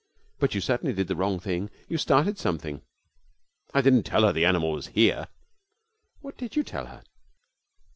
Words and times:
'But 0.39 0.55
you 0.55 0.61
certainly 0.61 0.93
did 0.95 1.09
the 1.09 1.15
wrong 1.15 1.39
thing. 1.39 1.69
You 1.87 1.99
started 1.99 2.39
something!' 2.39 2.81
'I 3.75 3.81
didn't 3.81 4.01
tell 4.01 4.23
her 4.23 4.33
the 4.33 4.45
animal 4.45 4.71
was 4.71 4.87
here.' 4.97 5.27
'What 6.21 6.37
did 6.39 6.55
you 6.55 6.63
tell 6.63 6.87
her?' 6.87 7.03